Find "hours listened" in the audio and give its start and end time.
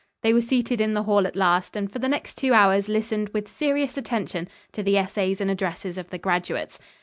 2.55-3.29